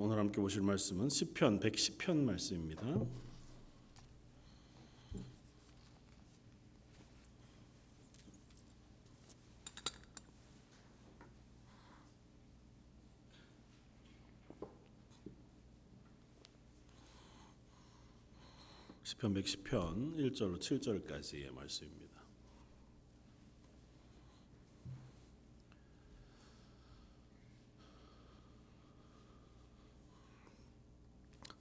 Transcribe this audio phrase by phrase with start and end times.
[0.00, 2.84] 오늘 함께 보실 말씀은 시편 110편 말씀입니다.
[19.02, 22.17] 시편 110편 1절로 7절까지의 말씀입니다.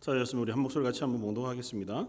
[0.07, 2.07] 자, 였으면 우리 한 목소리 같이 한번 봉독하겠습니다.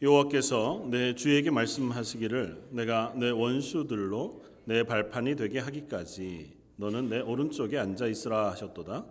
[0.00, 8.06] 여호와께서 내 주에게 말씀하시기를 내가 내 원수들로 내 발판이 되게 하기까지 너는 내 오른쪽에 앉아
[8.06, 9.04] 있으라 하셨도다.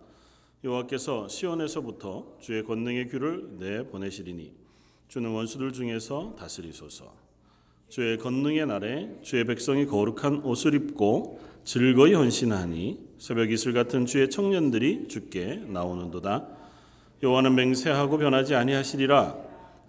[0.63, 4.53] 여호와께서 시온에서부터 주의 권능의 귀를 내 보내시리니
[5.07, 7.13] 주는 원수들 중에서 다스리소서.
[7.89, 15.09] 주의 권능의 날에 주의 백성이 거룩한 옷을 입고 즐거이 헌신하니 새벽 이슬 같은 주의 청년들이
[15.09, 16.57] 주께 나오는도다.
[17.21, 19.35] 여호와는 맹세하고 변하지 아니하시리라.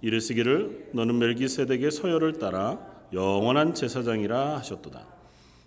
[0.03, 2.79] 이르시기를 너는 멜기세덱의 서열을 따라
[3.13, 5.07] 영원한 제사장이라 하셨도다.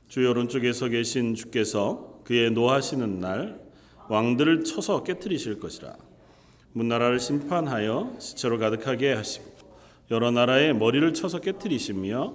[0.08, 3.59] 주의 오른쪽에 서 계신 주께서 그의 노하시는 날
[4.09, 5.95] 왕들을 쳐서 깨뜨리실 것이라.
[6.73, 9.53] 문나라를 심판하여 시체로 가득하게 하시고
[10.11, 12.34] 여러 나라의 머리를 쳐서 깨뜨리시며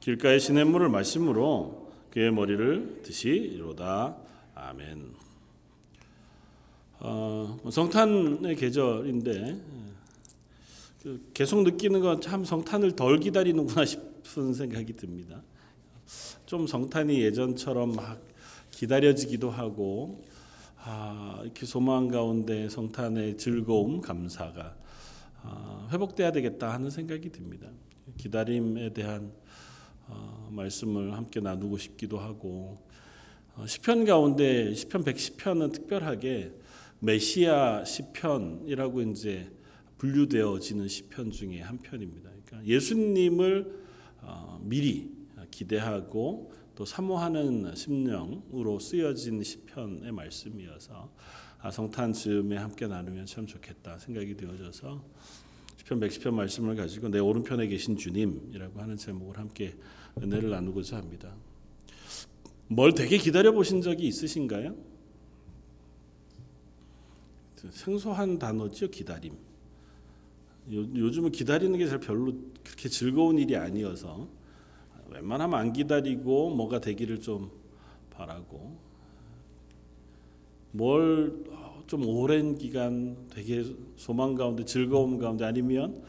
[0.00, 4.16] 길가의 시냇물을 마심으로 그의 머리를 드시리로다.
[4.54, 5.31] 아멘.
[7.04, 9.60] 어, 성탄의 계절인데
[11.02, 15.42] 그 계속 느끼는 건 참 성탄을 덜 기다리는구나 싶은 생각이 듭니다.
[16.46, 18.22] 좀 성탄이 예전처럼 막
[18.70, 20.24] 기다려지기도 하고
[20.84, 24.76] 아, 이렇게 소망 가운데 성탄의 즐거움, 감사가
[25.42, 27.66] 아, 회복돼야 되겠다 하는 생각이 듭니다.
[28.16, 29.32] 기다림에 대한
[30.06, 32.78] 어, 말씀을 함께 나누고 싶기도 하고
[33.56, 36.61] 어, 시편 가운데 시편 110편은 특별하게
[37.02, 39.50] 메시아 시편이라고 이제
[39.98, 42.30] 분류되어지는 시편 중에 한 편입니다.
[42.30, 43.82] 그러니까 예수님을
[44.20, 45.10] 어, 미리
[45.50, 51.12] 기대하고 또 사모하는 심령으로 쓰여진 시편의 말씀이어서
[51.60, 55.04] 아, 성탄 즈음에 함께 나누면 참 좋겠다 생각이 되어져서
[55.78, 59.74] 시편 110편 말씀을 가지고 내 오른편에 계신 주님이라고 하는 제목을 함께
[60.22, 61.34] 은혜를 나누고자 합니다.
[62.68, 64.91] 뭘 되게 기다려 보신 적이 있으신가요?
[67.70, 69.34] 생소한 단어죠 기다림.
[70.72, 72.32] 요, 즘은 기다리는 게 잘 별로
[72.64, 74.28] 그렇게 즐거운 일이 아니어서
[75.10, 77.50] 웬만하면 안 기다리고 뭐가 되기를 좀
[78.10, 78.76] 바라고
[80.72, 81.62] 뭘
[81.92, 83.64] 좀 오랜 기간 되게
[83.96, 86.02] 소망 가운데 즐거움 가운데 아니면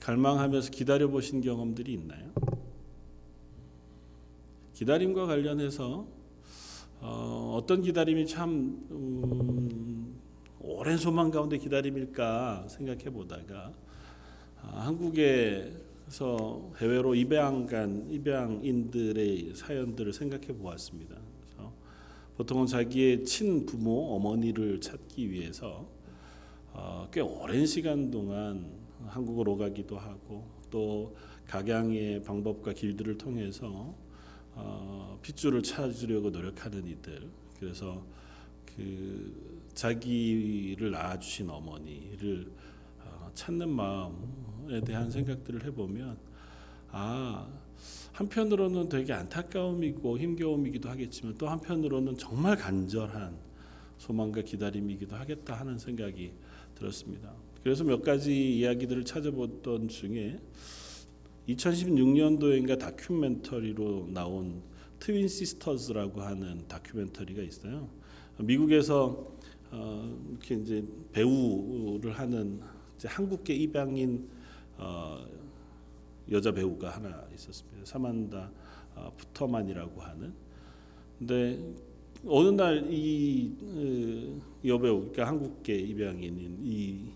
[0.00, 2.30] 갈망하면서 기다려 보신 경험들이 있나요?
[4.72, 6.06] 기다림과 관련해서
[7.00, 10.07] 어, 떤 기다림이 참 음,
[10.60, 13.72] 오랜 소망 가운데 기다림일까 생각해 보다가
[14.62, 21.16] 아, 한국에서 해외로 입양 간 입양인들의 사연들을 생각해 보았습니다.
[22.38, 25.88] 보통은 자기의 친부모 어머니를 찾기 위해서
[26.72, 28.64] 어, 꽤 오랜 시간 동안
[29.06, 31.16] 한국으로 가기도 하고 또
[31.48, 33.92] 각양의 방법과 길들을 통해서
[34.54, 37.28] 어, 핏줄을 찾으려고 노력하는 이들.
[37.58, 38.04] 그래서
[38.64, 42.50] 그 자기를 낳아주신 어머니를
[43.00, 46.18] 어, 찾는 마음에 대한 생각들을 해보면
[46.90, 47.46] 아
[48.12, 53.38] 한편으로는 되게 안타까움이고 힘겨움이기도 하겠지만 또 한편으로는 정말 간절한
[53.98, 56.32] 소망과 기다림이기도 하겠다 하는 생각이
[56.74, 57.32] 들었습니다.
[57.62, 60.40] 그래서 몇 가지 이야기들을 찾아보던 중에
[61.48, 64.60] 2016년도인가 다큐멘터리로 나온
[64.98, 67.88] 트윈 시스터즈라고 하는 다큐멘터리가 있어요.
[68.38, 69.37] 미국에서
[69.70, 72.60] 어, 이렇게 이제 배우를 하는
[72.96, 74.28] 이제 한국계 입양인
[74.76, 75.26] 어,
[76.30, 77.84] 여자 배우가 하나 있었습니다.
[77.84, 78.50] 사만다
[78.94, 80.32] 어, 푸터만이라고 하는.
[81.18, 81.58] 근데
[82.26, 87.12] 어느 날이 그, 여배우, 그러니까 한국계 입양인인 이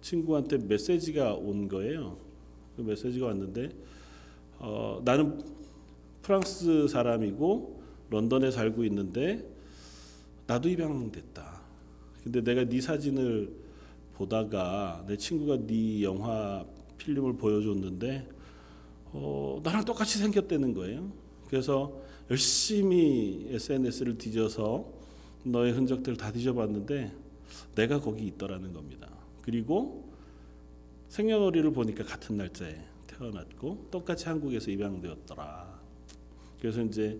[0.00, 2.18] 친구한테 메시지가 온 거예요.
[2.76, 3.70] 그 메시지가 왔는데
[4.58, 5.42] 어, 나는
[6.22, 9.48] 프랑스 사람이고 런던에 살고 있는데
[10.46, 11.49] 나도 입양됐다.
[12.22, 13.50] 근데 내가 네 사진을
[14.14, 16.64] 보다가 내 친구가 네 영화
[16.98, 18.28] 필름을 보여줬는데
[19.12, 21.10] 어, 나랑 똑같이 생겼다는 거예요.
[21.48, 22.00] 그래서
[22.30, 24.86] 열심히 SNS를 뒤져서
[25.44, 27.12] 너의 흔적들을 다 뒤져봤는데
[27.74, 29.08] 내가 거기 있더라는 겁니다.
[29.42, 30.10] 그리고
[31.08, 32.76] 생년월일을 보니까 같은 날짜에
[33.06, 35.80] 태어났고 똑같이 한국에서 입양되었더라.
[36.60, 37.18] 그래서 이제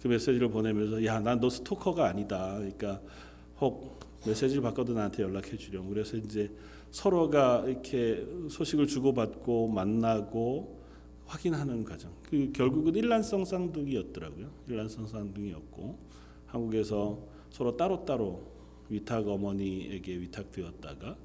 [0.00, 2.54] 그 메시지를 보내면서 야, 난 너 스토커가 아니다.
[2.56, 3.00] 그러니까
[3.60, 5.88] 혹 메시지를 받거든 나한테 연락해 주렴.
[5.88, 6.50] 그래서 이제
[6.90, 10.82] 서로가 이렇게 소식을 주고받고 만나고
[11.26, 12.12] 확인하는 과정.
[12.28, 14.50] 그 결국은 일란성 쌍둥이였더라고요.
[14.68, 15.98] 일란성 쌍둥이였고
[16.46, 17.18] 한국에서
[17.50, 18.42] 서로 따로따로
[18.88, 21.16] 위탁 어머니에게 위탁되었다가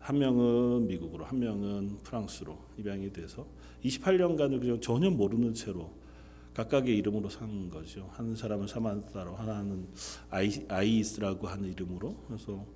[0.00, 3.46] 한 명은 미국으로 한 명은 프랑스로 입양이 돼서
[3.84, 5.92] 28년간을 그냥 전혀 모르는 채로
[6.54, 8.08] 각각의 이름으로 산 거죠.
[8.12, 9.86] 한 사람은 사만타로 하나는
[10.30, 12.66] 아이, 아이 스라고 하는 이름으로 그래서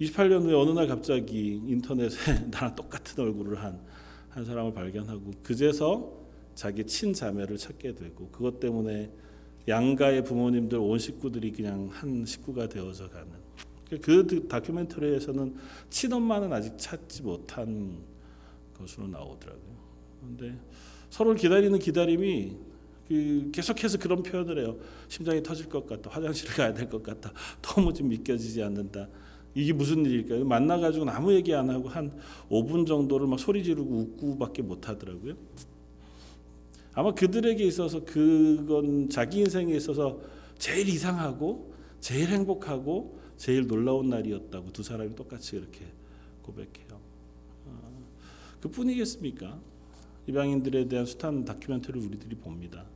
[0.00, 3.80] 28년 후에 어느 날 갑자기 인터넷에 나랑 똑같은 얼굴을 한,
[4.30, 6.20] 한 사람을 발견하고 그제서
[6.54, 9.10] 자기 친자매를 찾게 되고 그것 때문에
[9.68, 13.30] 양가의 부모님들 온 식구들이 그냥 한 식구가 되어져 가는
[14.00, 15.54] 그 다큐멘터리에서는
[15.90, 17.98] 친엄마는 아직 찾지 못한
[18.74, 19.76] 것으로 나오더라고요.
[20.20, 20.58] 그런데
[21.10, 22.71] 서로를 기다리는 기다림이
[23.12, 24.78] 그 계속해서 그런 표현을 해요.
[25.08, 26.08] 심장이 터질 것 같다.
[26.10, 27.30] 화장실을 가야 될 것 같다.
[27.60, 29.06] 너무 좀 믿겨지지 않는다.
[29.54, 30.46] 이게 무슨 일일까요?
[30.46, 32.10] 만나가지고 아무 얘기 안 하고 한
[32.48, 35.34] 5분 정도를 막 소리 지르고 웃고밖에 못 하더라고요.
[36.94, 40.18] 아마 그들에게 있어서 그건 자기 인생에 있어서
[40.58, 45.84] 제일 이상하고 제일 행복하고 제일 놀라운 날이었다고 두 사람이 똑같이 이렇게
[46.40, 46.98] 고백해요.
[47.66, 48.06] 어,
[48.60, 49.60] 그뿐이겠습니까?
[50.28, 52.86] 이방인들에 대한 숱한 다큐멘터리를 우리들이 봅니다.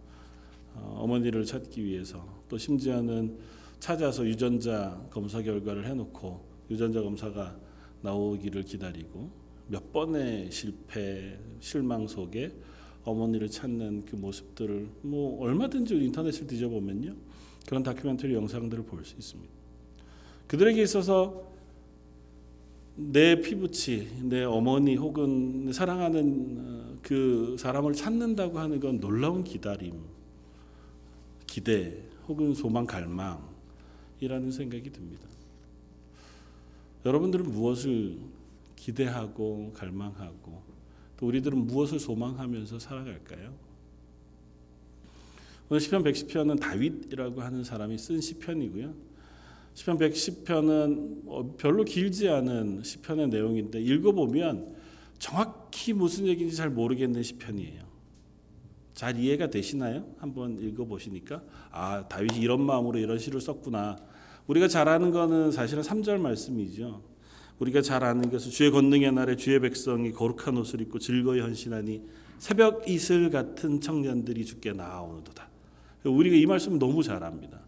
[0.77, 3.37] 어, 어머니를 찾기 위해서 또 심지어는
[3.81, 7.57] 찾아서 유전자 검사 결과를 해놓고 유전자 검사가
[8.03, 9.31] 나오기를 기다리고
[9.69, 12.53] 몇 번의 실패 실망 속에
[13.05, 17.15] 어머니를 찾는 그 모습들을 뭐 얼마든지 인터넷을 뒤져보면요
[17.67, 19.53] 그런 다큐멘터리 영상들을 볼 수 있습니다.
[20.47, 21.45] 그들에게 있어서
[22.95, 29.93] 내 피부치, 내 어머니 혹은 사랑하는 어, 그 사람을 찾는다고 하는 건 놀라운 기다림,
[31.57, 31.97] 기대
[32.29, 35.27] 혹은 소망, 갈망이라는 생각이 듭니다.
[37.07, 38.19] 여러분들은 무엇을
[38.77, 40.63] 기대하고 갈망하고
[41.17, 43.55] 또 우리들은 무엇을 소망하면서 살아갈까요?
[45.71, 48.95] 오늘 시편 110편은 다윗이라고 하는 사람이 쓴 시편이고요.
[49.73, 54.77] 시편 110편은 어, 별로 길지 않은 시편의 내용인데 읽어보면
[55.19, 57.86] 정확히 무슨 얘기인지 잘 모르겠는 시편이에요.
[58.97, 60.07] 잘 이해가 되시나요?
[60.17, 63.99] 한번 읽어보시니까 아 다윗이 이런 마음으로 이런 시를 썼구나.
[64.47, 67.03] 우리가 잘 아는 거는 사실은 3절 말씀이죠.
[67.59, 72.03] 우리가 잘 아는 것은 주의 권능의 날에 주의 백성이 거룩한 옷을 입고 즐거이 헌신하니
[72.39, 75.47] 새벽 이슬 같은 청년들이 주께 나아오는도다.
[76.05, 77.61] 우리가 이 말씀을 너무 잘 압니다.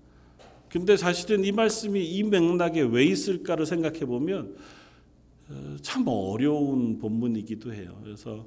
[0.71, 4.57] 근데 사실은 이 말씀이 이 맥락에 왜 있을까를 생각해 보면
[5.51, 8.01] 어, 참 어려운 본문이기도 해요.
[8.03, 8.47] 그래서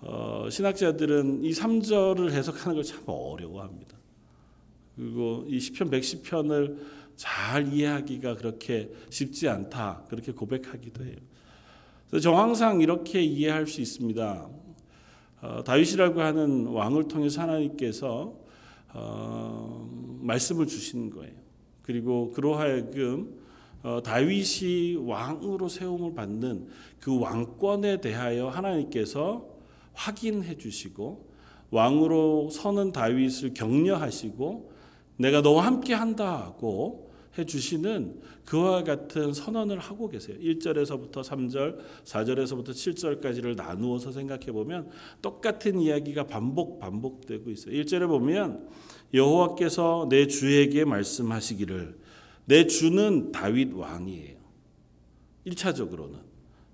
[0.00, 3.96] 어, 신학자들은 이 3절을 해석하는 걸 참 어려워합니다.
[4.96, 6.78] 그리고 이 시편 110편을
[7.16, 10.04] 잘 이해하기가 그렇게 쉽지 않다.
[10.08, 11.16] 그렇게 고백하기도 해요.
[12.08, 14.48] 그래서 정황상 이렇게 이해할 수 있습니다.
[15.42, 18.34] 어, 다윗이라고 하는 왕을 통해서 하나님께서
[18.94, 19.88] 어,
[20.20, 21.34] 말씀을 주시는 거예요.
[21.82, 23.38] 그리고 그로하여금
[23.82, 26.68] 어, 다윗이 왕으로 세움을 받는
[27.00, 29.55] 그 왕권에 대하여 하나님께서
[29.96, 31.34] 확인해 주시고
[31.70, 34.70] 왕으로 서는 다윗을 격려하시고
[35.16, 40.38] 내가 너와 함께 한다고 해 주시는 그와 같은 선언을 하고 계세요.
[40.38, 44.88] 1절에서부터 3절, 4절에서부터 7절까지를 나누어서 생각해 보면
[45.20, 47.74] 똑같은 이야기가 반복 반복되고 있어요.
[47.74, 48.68] 1절에 보면
[49.12, 51.98] 여호와께서 내 주에게 말씀하시기를
[52.46, 54.36] 내 주는 다윗 왕이에요.
[55.46, 56.18] 1차적으로는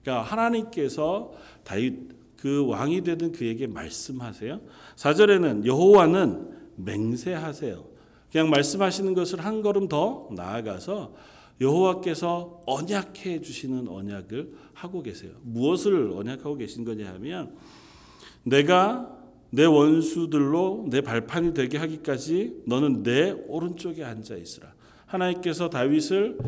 [0.02, 1.32] 그러니까 하나님께서
[1.64, 2.11] 다윗
[2.42, 4.60] 그 왕이 되는 그에게 말씀하세요.
[4.96, 7.84] 4절에는 여호와는 맹세하세요.
[8.32, 11.14] 그냥 말씀하시는 것을 한 걸음 더 나아가서
[11.60, 15.30] 여호와께서 언약해 주시는 언약을 하고 계세요.
[15.42, 17.54] 무엇을 언약하고 계신 거냐 하면
[18.42, 19.16] 내가
[19.50, 24.74] 내 원수들로 내 발판이 되게 하기까지 너는 내 오른쪽에 앉아 있으라.
[25.06, 26.38] 하나님께서 다윗을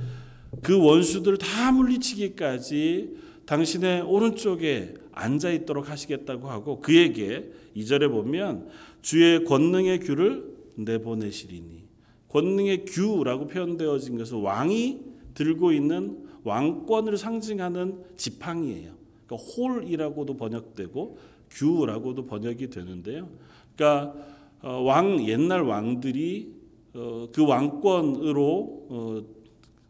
[0.60, 3.14] 그 원수들 다 물리치기까지
[3.46, 8.68] 당신의 오른쪽에 앉아 있도록 하시겠다고 하고 그에게 이절에 보면
[9.00, 11.84] 주의 권능의 규를 내보내시리니
[12.28, 15.00] 권능의 규라고 표현되어진 것은 왕이
[15.34, 18.92] 들고 있는 왕권을 상징하는 지팡이에요.
[19.26, 21.18] 그러니까 홀이라고도 번역되고
[21.50, 23.28] 규라고도 번역이 되는데요.
[23.76, 24.14] 그러니까
[24.62, 26.52] 어, 왕 옛날 왕들이
[26.94, 29.22] 어, 그 왕권으로 어,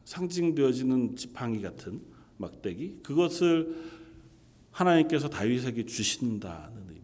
[0.05, 2.01] 상징되어지는 지팡이 같은
[2.37, 3.75] 막대기 그것을
[4.75, 7.01] 하나님께서 다윗에게 주신다는 의미.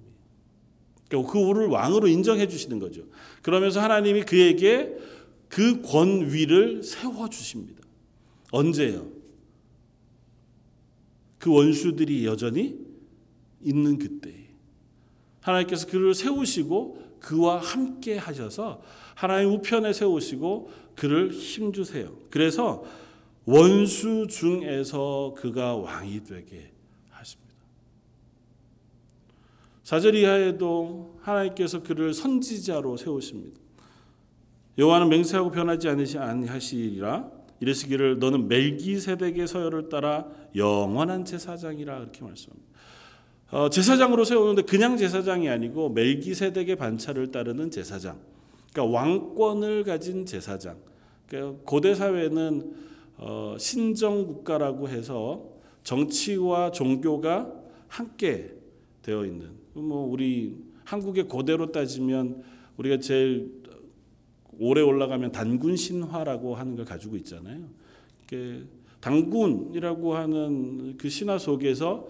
[1.08, 3.02] 그러니까 그를 왕으로 인정해 주시는 거죠.
[3.42, 4.96] 그러면서 하나님이 그에게
[5.48, 7.82] 그 권위를 세워 주십니다.
[8.50, 9.06] 언제요?
[11.38, 12.76] 그 원수들이 여전히
[13.62, 14.34] 있는 그때.
[15.40, 18.82] 하나님께서 그를 세우시고 그와 함께 하셔서
[19.14, 22.16] 하나님 우편에 세우시고 그를 힘 주세요.
[22.30, 22.84] 그래서
[23.44, 26.69] 원수 중에서 그가 왕이 되게
[29.90, 33.58] 4절 이하에도 하나님께서 그를 선지자로 세우십니다.
[34.78, 37.28] 여호와는 맹세하고 변하지 아니하시리라
[37.58, 42.70] 이르시기를 너는 멜기세덱의 서열을 따라 영원한 제사장이라 이렇게 말씀합니다.
[43.50, 48.20] 어, 제사장으로 세우는데 그냥 제사장이 아니고 멜기세덱의 반차를 따르는 제사장.
[48.72, 50.76] 그러니까 왕권을 가진 제사장.
[51.26, 52.74] 그러니까 고대 사회는
[53.16, 55.48] 어, 신정 국가라고 해서
[55.82, 57.52] 정치와 종교가
[57.88, 58.54] 함께
[59.02, 62.42] 되어 있는 뭐 우리 한국의 고대로 따지면
[62.76, 63.60] 우리가 제일
[64.58, 67.68] 오래 올라가면 단군 신화라고 하는 걸 가지고 있잖아요.
[68.28, 68.68] 그
[69.00, 72.08] 단군이라고 하는 그 신화 속에서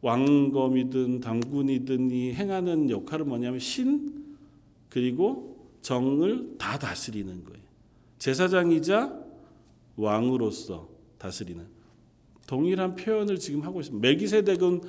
[0.00, 4.36] 왕검이든 당군이든 이 행하는 역할은 뭐냐면 신
[4.88, 7.62] 그리고 정을 다 다스리는 거예요.
[8.18, 9.18] 제사장이자
[9.96, 11.66] 왕으로서 다스리는
[12.46, 14.06] 동일한 표현을 지금 하고 있습니다.
[14.06, 14.80] 멜기세덱은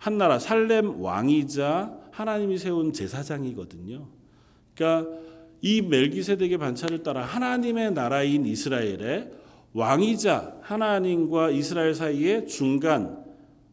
[0.00, 4.08] 한 나라 살렘 왕이자 하나님이 세운 제사장이거든요.
[4.74, 5.10] 그러니까
[5.60, 9.30] 이 멜기세덱의 반차를 따라 하나님의 나라인 이스라엘의
[9.74, 13.22] 왕이자 하나님과 이스라엘 사이의 중간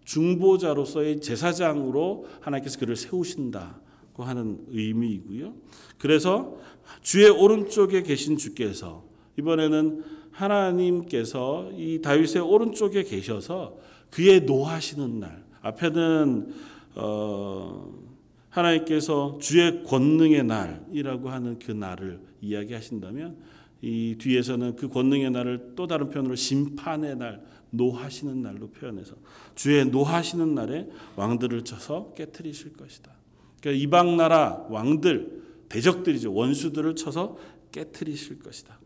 [0.04, 5.54] 중보자로서의 제사장으로 하나님께서 그를 세우신다고 하는 의미이고요.
[5.98, 6.58] 그래서
[7.02, 9.06] 주의 오른쪽에 계신 주께서
[9.40, 13.78] 이번에는 하나님께서 이 다윗의 오른쪽에 계셔서
[14.12, 16.54] 그의 노하시는 날 앞에는
[16.96, 18.08] 어
[18.50, 23.38] 하나님께서 주의 권능의 날이라고 하는 그 날을 이야기하신다면
[23.82, 29.16] 이 뒤에서는 그 권능의 날을 또 다른 표현으로 심판의 날, 노하시는 날로 표현해서
[29.54, 33.12] 주의 노하시는 날에 왕들을 쳐서 깨뜨리실 것이다.
[33.60, 36.34] 그러니까 이방 나라 왕들, 대적들이죠.
[36.34, 37.38] 원수들을 쳐서
[37.72, 38.80] 깨뜨리실 것이다.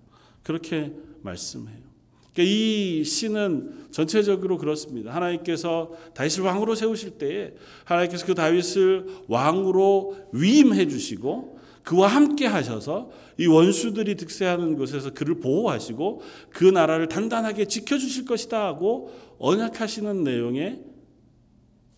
[0.43, 1.90] 그렇게 말씀해요.
[2.33, 5.13] 그러니까 이 시는 전체적으로 그렇습니다.
[5.13, 13.47] 하나님께서 다윗을 왕으로 세우실 때에 하나님께서 그 다윗을 왕으로 위임해 주시고 그와 함께 하셔서 이
[13.47, 16.21] 원수들이 득세하는 곳에서 그를 보호하시고
[16.51, 20.83] 그 나라를 단단하게 지켜주실 것이다 하고 언약하시는 내용의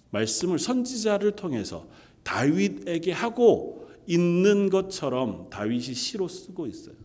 [0.10, 1.88] 말씀을 선지자를 통해서
[2.24, 7.02] 다윗에게 하고 있는 것처럼 다윗이 시로 쓰고 있어요.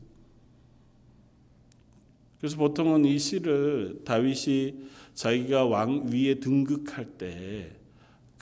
[2.38, 4.74] 그래서 보통은 이 시를 다윗이
[5.14, 7.78] 자기가 왕 위에 등극할 때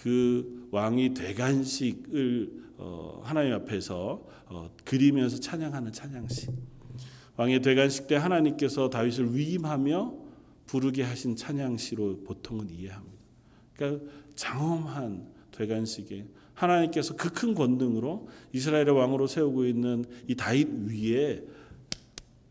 [0.06, 6.46] 그 왕이 대관식을 어, 하나님 앞에서 어, 그리면서 찬양하는 찬양시.
[7.36, 10.14] 왕의 대관식 때 하나님께서 다윗을 위임하며
[10.66, 13.16] 부르게 하신 찬양시로 보통은 이해합니다.
[13.74, 14.04] 그러니까
[14.36, 21.42] 장엄한 대관식에 하나님께서 그 큰 권능으로 이스라엘의 왕으로 세우고 있는 이 다윗 위에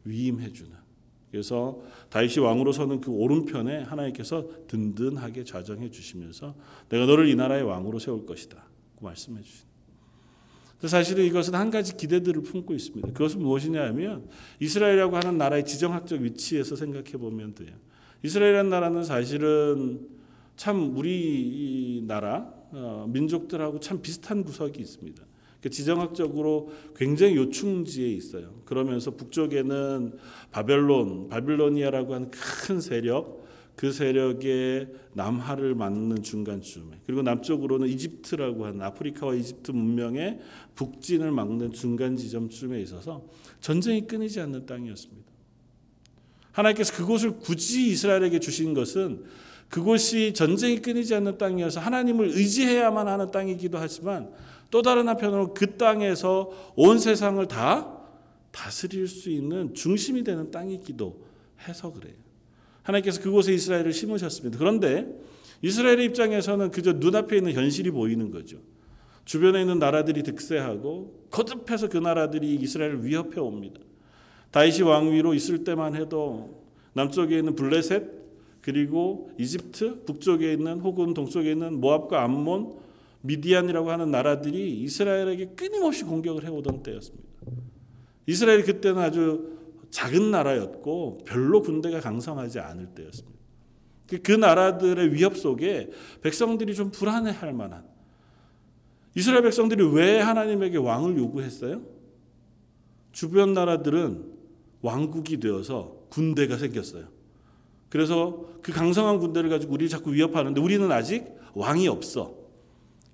[0.04, 0.72] 위임해 주는
[1.36, 6.56] 그래서 다윗이 왕으로 서는 그 오른편에 하나님께서 든든하게 좌정해 주시면서
[6.88, 8.64] 내가 너를 이 나라의 왕으로 세울 것이다.
[8.96, 9.66] 고 말씀해 주신.
[10.86, 13.10] 사실은 이것은 한 가지 기대들을 품고 있습니다.
[13.10, 14.30] 그것은 무엇이냐 하면
[14.62, 17.74] 이스라엘이라고 하는 나라의 지정학적 위치에서 생각해 보면 돼요.
[18.24, 20.08] 이스라엘이라는 나라는 사실은
[20.56, 25.22] 참 우리 나라 어, 민족들하고 참 비슷한 구석이 있습니다.
[25.66, 28.54] 그 지정학적으로 굉장히 요충지에 있어요.
[28.66, 30.16] 그러면서 북쪽에는
[30.52, 33.44] 바벨론, 바빌로니아라고 하는 큰 세력,
[33.76, 40.38] 그 세력의 남하를 맞는 중간쯤에 그리고 남쪽으로는 이집트라고 하는 아프리카와 이집트 문명의
[40.76, 43.26] 북진을 막는 중간 지점쯤에 있어서
[43.60, 45.32] 전쟁이 끊이지 않는 땅이었습니다.
[46.52, 49.24] 하나님께서 그곳을 굳이 이스라엘에게 주신 것은
[49.70, 54.30] 그곳이 전쟁이 끊이지 않는 땅이어서 하나님을 의지해야만 하는 땅이기도 하지만
[54.72, 57.96] 또 다른 한편으로 그 땅에서 온 세상을 다
[58.52, 61.26] 다스릴 수 있는 중심이 되는 땅이기도
[61.68, 62.14] 해서 그래요.
[62.84, 64.58] 하나님께서 그곳에 이스라엘을 심으셨습니다.
[64.58, 65.08] 그런데
[65.62, 68.58] 이스라엘의 입장에서는 그저 눈앞에 있는 현실이 보이는 거죠.
[69.26, 73.82] 주변에 있는 나라들이 득세하고 거듭해서 그 나라들이 이스라엘을 위협해 옵니다.
[74.52, 78.04] 다윗이 왕위로 있을 때만 해도 남쪽에 있는 블레셋
[78.62, 82.85] 그리고 이집트 북쪽에 있는 혹은 동쪽에 있는 모압과 암몬
[83.26, 87.28] 미디안이라고 하는 나라들이 이스라엘에게 끊임없이 공격을 해오던 때였습니다.
[88.28, 89.56] 이스라엘이 그때는 아주
[89.90, 93.36] 작은 나라였고 별로 군대가 강성하지 않을 때였습니다.
[94.22, 95.90] 그 나라들의 위협 속에
[96.22, 97.86] 백성들이 좀 불안해할 만한
[99.16, 101.82] 이스라엘 백성들이 왜 하나님에게 왕을 요구했어요?
[103.12, 104.34] 주변 나라들은
[104.82, 107.08] 왕국이 되어서 군대가 생겼어요.
[107.90, 112.45] 그래서 그 강성한 군대를 가지고 우리를 자꾸 위협하는데 우리는 아직 왕이 없어.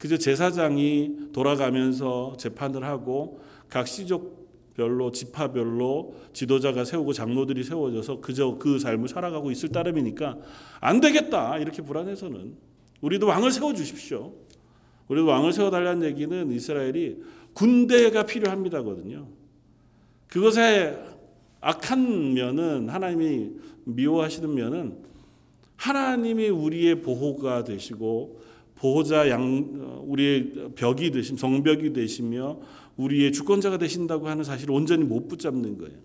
[0.01, 3.39] 그저 제사장이 돌아가면서 재판을 하고
[3.70, 10.39] 각 시족별로 지파별로 지도자가 세우고 장로들이 세워져서 그저 그 삶을 살아가고 있을 따름이니까
[10.79, 12.55] 안 되겠다 이렇게 불안해서는
[13.01, 14.34] 우리도 왕을 세워 주십시오.
[15.08, 17.22] 우리도 왕을 세워 달라는 얘기는 이스라엘이
[17.53, 19.27] 군대가 필요합니다거든요.
[20.25, 20.98] 그것에
[21.60, 23.51] 악한 면은 하나님이
[23.84, 24.98] 미워하시는 면은
[25.75, 28.41] 하나님이 우리의 보호가 되시고
[28.82, 32.60] 보호자 양 우리의 벽이 되심 성벽이 되시며
[32.98, 36.00] 우리의 주권자가 되신다고 하는 사실을 온전히 못 붙잡는 거예요.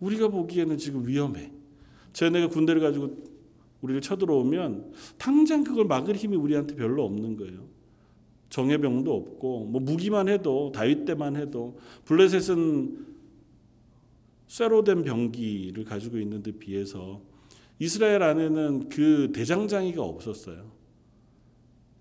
[0.00, 1.52] 우리가 보기에는 지금 위험해.
[2.14, 3.16] 쟤네가 군대를 가지고
[3.80, 7.68] 우리를 쳐들어오면 당장 그걸 막을 힘이 우리한테 별로 없는 거예요.
[8.50, 13.06] 정예병도 없고 뭐 무기만 해도 다윗 때만 해도 블레셋은
[14.48, 17.20] 쇠로 된 병기를 가지고 있는데 비해서
[17.78, 20.77] 이스라엘 안에는 그 대장장이가 없었어요.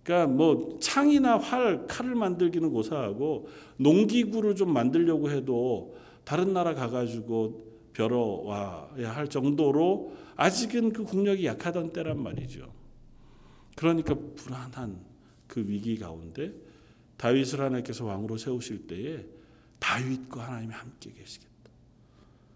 [0.07, 9.11] 그러니까 뭐 창이나 활, 칼을 만들기는 고사하고 농기구를 좀 만들려고 해도 다른 나라 가가지고 벼러와야
[9.11, 12.71] 할 정도로 아직은 그 국력이 약하던 때란 말이죠.
[13.75, 14.97] 그러니까 불안한
[15.45, 16.53] 그 위기 가운데
[17.17, 19.25] 다윗을 하나님께서 왕으로 세우실 때에
[19.79, 21.51] 다윗과 하나님이 함께 계시겠다.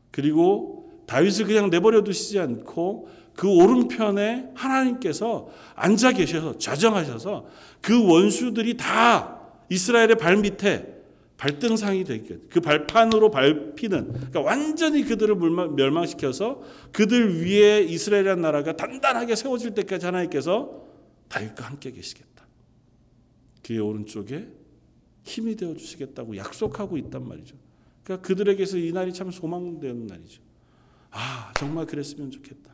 [0.10, 7.46] 그리고 다윗을 그냥 내버려 두시지 않고 그 오른편에 하나님께서 앉아 계셔서 좌정하셔서
[7.82, 11.02] 그 원수들이 다 이스라엘의 발 밑에
[11.38, 15.36] 발등상이 되게 그 발판으로 밟히는 그러니까 완전히 그들을
[15.76, 16.62] 멸망시켜서
[16.92, 20.84] 그들 위에 이스라엘이라는 나라가 단단하게 세워질 때까지 하나님께서
[21.30, 22.46] 다윗과 함께 계시겠다.
[23.64, 24.50] 그의 오른쪽에
[25.24, 27.56] 힘이 되어 주시겠다고 약속하고 있단 말이죠.
[28.04, 30.42] 그러니까 그들에게서 이 날이 참 소망되는 날이죠.
[31.12, 32.71] 아, 정말 그랬으면 좋겠다.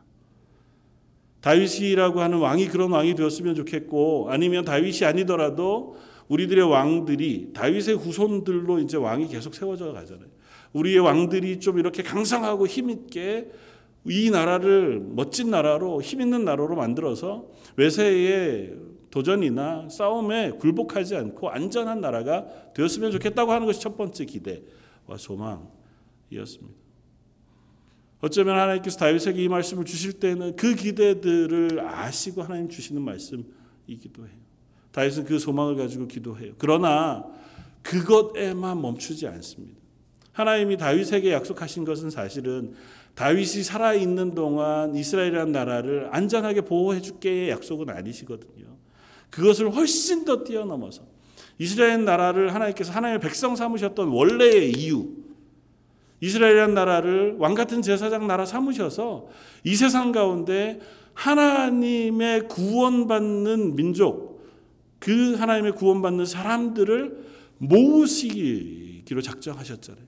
[1.48, 5.96] 다윗이라고 하는 왕이 그런 왕이 되었으면 좋겠고 아니면 다윗이 아니더라도
[6.28, 10.28] 우리들의 왕들이 다윗의 후손들로 이제 왕이 계속 세워져 가잖아요.
[10.74, 13.50] 우리의 왕들이 좀 이렇게 강성하고 힘 있게
[14.04, 18.74] 이 나라를 멋진 나라로 힘 있는 나라로 만들어서 외세의
[19.10, 26.87] 도전이나 싸움에 굴복하지 않고 안전한 나라가 되었으면 좋겠다고 하는 것이 첫 번째 기대와 소망이었습니다.
[28.20, 34.34] 어쩌면 하나님께서 다윗에게 이 말씀을 주실 때는 그 기대들을 아시고 하나님 주시는 말씀이기도 해요.
[34.92, 36.54] 다윗은 그 소망을 가지고 기도해요.
[36.58, 37.24] 그러나
[37.82, 39.78] 그것에만 멈추지 않습니다.
[40.32, 42.74] 하나님이 다윗에게 약속하신 것은 사실은
[43.14, 48.76] 다윗이 살아 있는 동안 이스라엘이라는 나라를 안전하게 보호해 줄게의 약속은 아니시거든요.
[49.30, 51.02] 그것을 훨씬 더 뛰어넘어서
[51.58, 55.17] 이스라엘 나라를 하나님께서 하나님의 백성 삼으셨던 원래의 이유
[56.20, 59.28] 이스라엘이라는 나라를 왕 같은 제사장 나라 삼으셔서
[59.64, 60.80] 이 세상 가운데
[61.14, 64.46] 하나님의 구원받는 민족,
[64.98, 67.26] 그 하나님의 구원받는 사람들을
[67.58, 70.04] 모으시기로 작정하셨잖아요.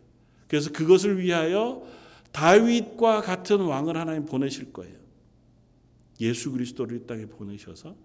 [0.49, 1.83] 그래서 그것을 위하여
[2.33, 4.95] 다윗과 같은 왕을 하나님 보내실 거예요.
[6.21, 7.97] 예수 그리스도를 이 땅에 보내셔서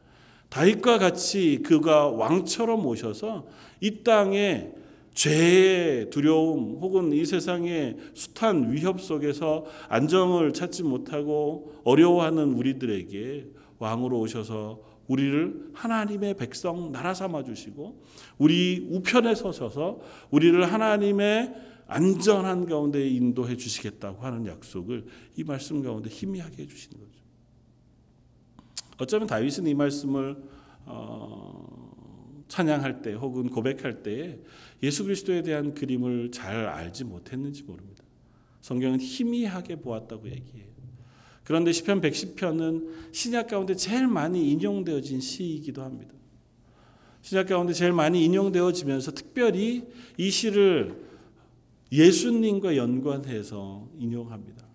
[0.50, 3.48] 다윗과 같이 그가 왕처럼 오셔서
[3.82, 4.72] 이 땅에
[5.16, 13.48] 죄의 두려움 혹은 이 세상의 숱한 위협 속에서 안정을 찾지 못하고 어려워하는 우리들에게
[13.80, 18.04] 왕으로 오셔서 우리를 하나님의 백성 나라 삼아 주시고
[18.38, 20.00] 우리 우편에 서셔서
[20.32, 21.54] 우리를 하나님의
[21.88, 25.06] 안전한 가운데 인도해 주시겠다고 하는 약속을
[25.38, 27.16] 이 말씀 가운데 희미하게 해 주시는 거죠.
[28.98, 30.36] 어쩌면 다윗은 이 말씀을
[30.86, 31.86] 어,
[32.48, 34.40] 찬양할 때 혹은 고백할 때에
[34.84, 38.04] 예수 그리스도에 대한 그림을 잘 알지 못했는지 모릅니다.
[38.62, 40.66] 성경은 희미하게 보았다고 얘기해요.
[41.44, 46.14] 그런데 시편 110편은 신약 가운데 제일 많이 인용되어진 시이기도 합니다.
[47.22, 49.84] 신약 가운데 제일 많이 인용되어지면서 특별히
[50.18, 51.06] 이 시를
[51.92, 54.66] 예수님과 연관해서 인용합니다.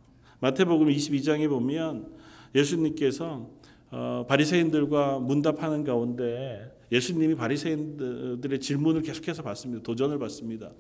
[0.41, 2.13] 마태복음 22장에 보면
[2.55, 3.51] 예수님께서
[3.91, 9.83] 어, 바리새인들과 문답하는 가운데 예수님이 바리새인들의 질문을 계속해서 받습니다.
[9.83, 10.73] 도전을 받습니다.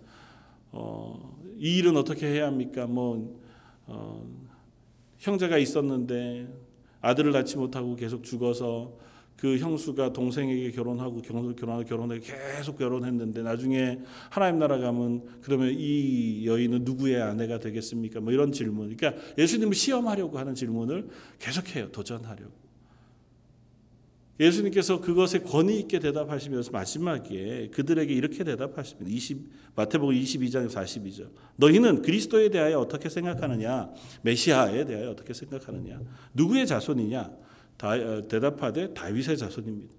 [0.72, 2.86] 어, 이 일은 어떻게 해야 합니까?
[2.86, 3.38] 뭐
[3.86, 4.26] 어,
[5.18, 6.48] 형제가 있었는데
[7.00, 8.98] 아들을 낳지 못하고 계속 죽어서
[9.36, 16.46] 그 형수가 동생에게 결혼하고 결혼 결혼하고 결혼하고 계속 결혼했는데 나중에 하나님 나라 가면 그러면 이
[16.46, 18.20] 여인은 누구의 아내가 되겠습니까?
[18.20, 18.94] 뭐 이런 질문.
[18.94, 21.90] 그러니까 예수님을 시험하려고 하는 질문을 계속해요.
[21.90, 22.59] 도전하려고.
[24.40, 29.10] 예수님께서 그것에 권위 있게 대답하시면서 마지막에 그들에게 이렇게 대답하십니다.
[29.10, 29.38] 20,
[29.76, 31.28] 마태복음 22장 42절.
[31.56, 33.90] 너희는 그리스도에 대하여 어떻게 생각하느냐?
[34.22, 36.00] 메시아에 대하여 어떻게 생각하느냐?
[36.32, 37.30] 누구의 자손이냐?
[37.76, 39.94] 다, 어, 대답하되 다윗의 자손입니다.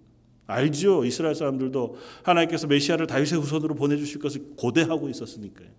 [0.47, 1.05] 알지요.
[1.05, 5.69] 이스라엘 사람들도 하나님께서 메시아를 다윗의 후손으로 보내주실 것을 고대하고 있었으니까요.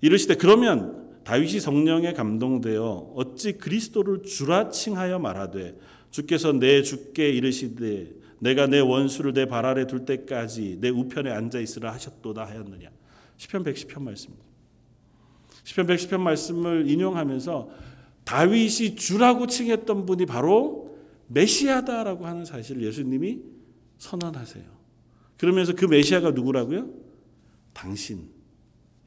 [0.00, 5.76] 이르시되 그러면 다윗이 성령에 감동되어 어찌 그리스도를 주라 칭하여 말하되
[6.14, 11.58] 주께서 내 주께 이르시되 내가 내 원수를 내 발 아래 둘 때까지 내 우편에 앉아
[11.58, 12.88] 있으라 하셨도다 하였느냐.
[13.36, 14.46] 시편 110편 말씀입니다.
[15.64, 17.68] 시편 110편 말씀을 인용하면서
[18.22, 20.96] 다윗이 주라고 칭했던 분이 바로
[21.26, 23.40] 메시아다라고 하는 사실을 예수님이
[23.98, 24.66] 선언하세요.
[25.36, 26.90] 그러면서 그 메시아가 누구라고요?
[27.72, 28.28] 당신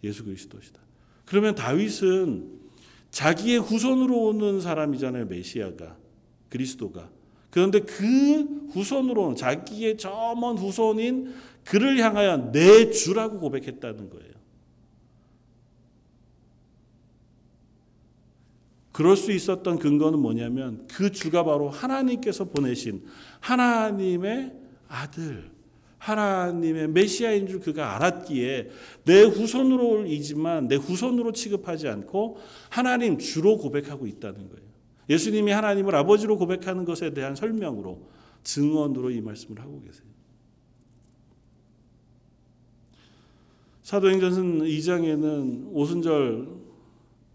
[0.04, 0.82] 예수 그리스도시다.
[1.24, 2.52] 그러면 다윗은
[3.12, 5.28] 자기의 후손으로 오는 사람이잖아요.
[5.28, 5.96] 메시아가
[6.49, 7.10] 그리스도가.
[7.49, 11.33] 그런데 그 후손으로는 자기의 저 먼 후손인
[11.63, 14.27] 그를 향하여 내 주라고 고백했다는 거예요.
[18.91, 23.03] 그럴 수 있었던 근거는 뭐냐면 그 주가 바로 하나님께서 보내신
[23.41, 24.53] 하나님의
[24.88, 25.51] 아들,
[25.99, 28.69] 하나님의 메시아인 줄 그가 알았기에
[29.05, 34.67] 내 후손으로이지만 내 후손으로 취급하지 않고 하나님 주로 고백하고 있다는 거예요.
[35.10, 38.02] 예수님이 하나님을 아버지로 고백하는 것에 대한 설명으로
[38.43, 40.08] 증언으로 이 말씀을 하고 계세요.
[43.84, 46.48] 사도행전 2장에는 오순절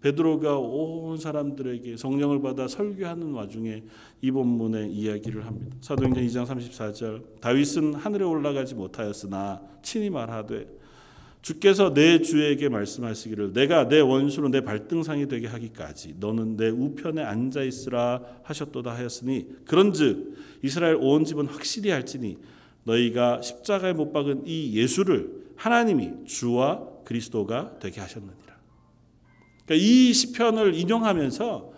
[0.02, 3.84] 베드로가 온 사람들에게 성령을 받아 설교하는 와중에
[4.20, 5.76] 이 본문의 이야기를 합니다.
[5.80, 10.81] 사도행전 2장 34절 다윗은 하늘에 올라가지 못하였으나 친히 말하되
[11.42, 17.64] 주께서 내 주에게 말씀하시기를 내가 내 원수로 내 발등상이 되게 하기까지 너는 내 우편에 앉아
[17.64, 22.38] 있으라 하셨도다 하였으니 그런즉 이스라엘 온 집은 확실히 알지니
[22.84, 28.56] 너희가 십자가에 못 박은 이 예수를 하나님이 주와 그리스도가 되게 하셨느니라.
[29.64, 31.72] 그러니까 이 시편을 인용하면서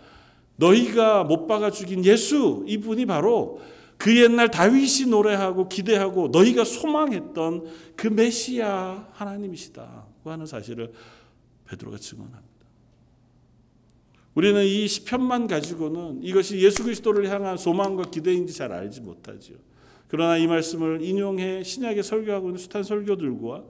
[0.57, 3.61] 너희가 못 박아 죽인 예수 이분이 바로
[3.97, 7.65] 그 옛날 다윗이 노래하고 기대하고 너희가 소망했던
[7.97, 10.93] 그 메시아 하나님이시다고 하는 사실을
[11.67, 12.45] 베드로가 증언합니다.
[14.35, 19.57] 우리는 이 시편만 가지고는 이것이 예수 그리스도를 향한 소망과 기대인지 잘 알지 못하지요.
[20.09, 23.65] 그러나 이 말씀을 인용해 신약에 설교하고 있는 숱한 설교들과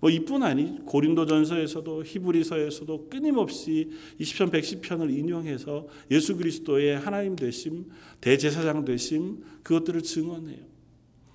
[0.00, 7.86] 뭐 이뿐 아니 고린도전서에서도 히브리서에서도 끊임없이 20편 110편을 인용해서 예수 그리스도의 하나님 되심,
[8.20, 10.64] 대제사장 되심 그것들을 증언해요.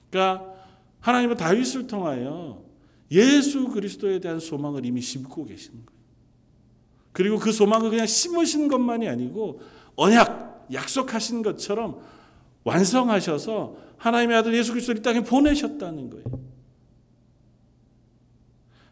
[0.10, 0.54] 그러니까
[1.02, 2.63] 하나님은 다윗을 통하여
[3.12, 5.99] 예수 그리스도에 대한 소망을 이미 심고 계시는 거예요.
[7.12, 9.60] 그리고 그 소망을 그냥 심으신 것만이 아니고
[9.95, 12.02] 언약 약속하신 것처럼
[12.63, 16.52] 완성하셔서 하나님의 아들 예수 그리스도를 이 땅에 보내셨다는 거예요.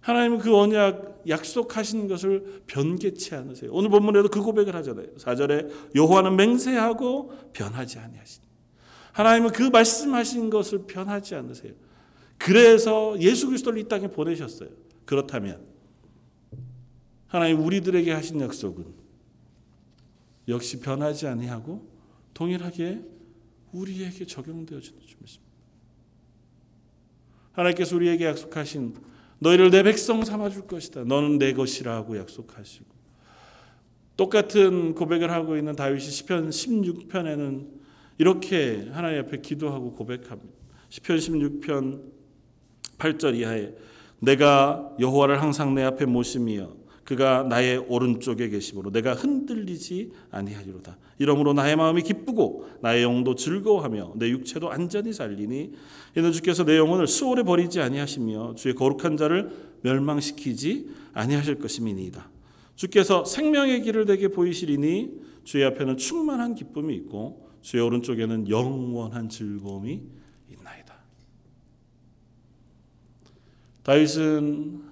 [0.01, 3.71] 하나님은 그 언약 약속하신 것을 변개치 않으세요.
[3.71, 5.07] 오늘 본문에도 그 고백을 하잖아요.
[5.15, 8.45] 4절에 여호와는 맹세하고 변하지 아니하시니.
[9.13, 11.73] 하나님은 그 말씀하신 것을 변하지 않으세요.
[12.37, 14.69] 그래서 예수 그리스도를 이 땅에 보내셨어요.
[15.05, 15.63] 그렇다면
[17.27, 18.85] 하나님 우리들에게 하신 약속은
[20.47, 21.87] 역시 변하지 아니하고
[22.33, 23.01] 동일하게
[23.71, 25.51] 우리에게 적용되어지는 줄 믿습니다.
[27.53, 28.95] 하나님께서 우리에게 약속하신
[29.41, 31.03] 너희를 내 백성 삼아 줄 것이다.
[31.03, 32.85] 너는 내 것이라고 약속하시고
[34.15, 37.67] 똑같은 고백을 하고 있는 다윗이 시편 16편에는
[38.19, 40.53] 이렇게 하나님 앞에 기도하고 고백합니다.
[40.89, 42.03] 시편 16편
[42.99, 43.73] 8절 이하에
[44.19, 50.97] 내가 여호와를 항상 내 앞에 모심이여 그가 나의 오른쪽에 계심으로 내가 흔들리지 아니하리로다.
[51.17, 55.71] 이러므로 나의 마음이 기쁘고 나의 영도 즐거워하며 내 육체도 안전히 살리니
[56.17, 62.29] 이는 주께서 내 영혼을 수월에 버리지 아니하시며 주의 거룩한 자를 멸망시키지 아니하실 것임이니이다.
[62.75, 70.01] 주께서 생명의 길을 되게 보이시리니 주의 앞에는 충만한 기쁨이 있고 주의 오른쪽에는 영원한 즐거움이
[70.51, 70.95] 있나이다.
[73.83, 74.90] 다윗은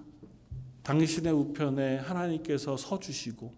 [0.89, 3.53] 당신의 우편에 하나님께서 서 주시고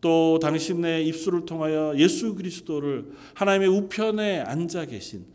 [0.00, 5.26] 또 당신의 입술을 통하여 예수 그리스도를 하나님의 우편에 앉아 계신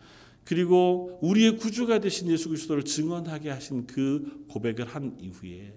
[0.43, 5.75] 그리고 우리의 구주가 되신 예수 그리스도를 증언하게 하신 그 고백을 한 이후에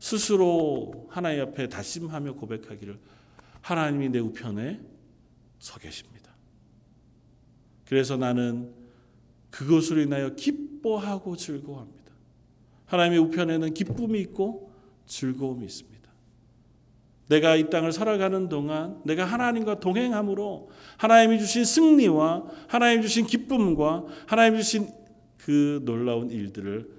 [0.00, 2.98] 스스로 하나님 앞에 다짐하며 고백하기를
[3.62, 4.80] 하나님이 내 우편에
[5.58, 6.30] 서 계십니다.
[7.86, 8.74] 그래서 나는
[9.50, 11.97] 그것으로 인하여 기뻐하고 즐거워합니다.
[12.88, 14.72] 하나님의 우편에는 기쁨이 있고
[15.06, 15.98] 즐거움이 있습니다.
[17.28, 24.62] 내가 이 땅을 살아가는 동안 내가 하나님과 동행함으로 하나님이 주신 승리와 하나님이 주신 기쁨과 하나님이
[24.62, 24.88] 주신
[25.36, 26.98] 그 놀라운 일들을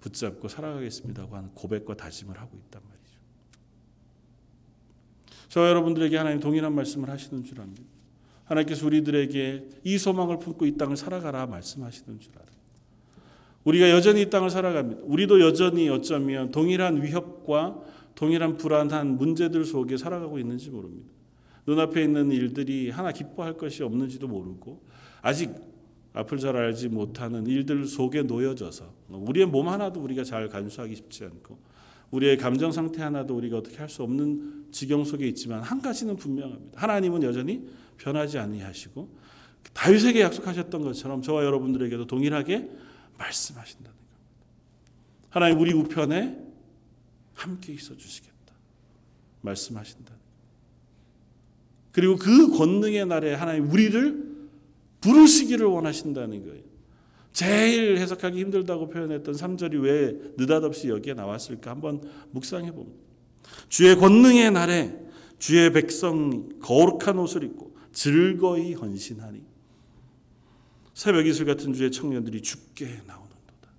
[0.00, 3.20] 붙잡고 살아가겠습니다고 하는 고백과 다짐을 하고 있단 말이죠.
[5.48, 7.82] 저 여러분들에게 하나님 동일한 말씀을 하시는 줄 압니다.
[8.44, 12.49] 하나님께서 우리들에게 이 소망을 품고 이 땅을 살아가라 말씀하시는 줄 알아요.
[13.64, 15.02] 우리가 여전히 이 땅을 살아갑니다.
[15.04, 17.80] 우리도 여전히 어쩌면 동일한 위협과
[18.14, 21.10] 동일한 불안한 문제들 속에 살아가고 있는지 모릅니다.
[21.66, 24.82] 눈앞에 있는 일들이 하나 기뻐할 것이 없는지도 모르고
[25.22, 25.50] 아직
[26.12, 31.58] 앞을 잘 알지 못하는 일들 속에 놓여져서 우리의 몸 하나도 우리가 잘 간수하기 쉽지 않고
[32.10, 36.80] 우리의 감정 상태 하나도 우리가 어떻게 할 수 없는 지경 속에 있지만 한 가지는 분명합니다.
[36.80, 37.68] 하나님은 여전히
[37.98, 39.08] 변하지 아니하시고
[39.74, 42.68] 다윗에게 약속하셨던 것처럼 저와 여러분들에게도 동일하게
[43.20, 44.16] 말씀하신다는 겁니다.
[45.28, 46.36] 하나님 우리 우편에
[47.34, 48.54] 함께 있어 주시겠다.
[49.42, 50.14] 말씀하신다.
[51.92, 54.30] 그리고 그 권능의 날에 하나님 우리를
[55.00, 56.62] 부르시기를 원하신다는 거예요.
[57.32, 62.02] 제일 해석하기 힘들다고 표현했던 3절이 왜 느닷없이 여기에 나왔을까 한번
[62.32, 62.98] 묵상해 봅니다.
[63.68, 64.98] 주의 권능의 날에
[65.38, 69.42] 주의 백성 거룩한 옷을 입고 즐거이 헌신하니
[71.00, 73.70] 새벽 이슬 같은 주의 청년들이 죽게 나오는도다.